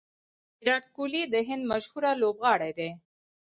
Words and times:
ویرات 0.59 0.85
کهولي 0.93 1.23
د 1.33 1.35
هند 1.47 1.63
مشهوره 1.71 2.11
لوبغاړی 2.21 2.71
دئ. 2.79 2.91